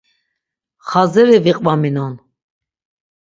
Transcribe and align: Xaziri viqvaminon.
Xaziri 0.89 1.37
viqvaminon. 1.45 2.13